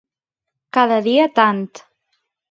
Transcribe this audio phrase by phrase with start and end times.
[0.77, 1.61] Cada dia tant.